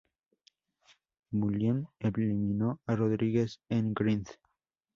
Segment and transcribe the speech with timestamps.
[1.31, 4.27] Mullen, eliminó a Rodríguez en Grind.